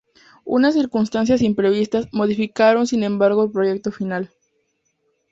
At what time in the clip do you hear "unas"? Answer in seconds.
0.45-0.73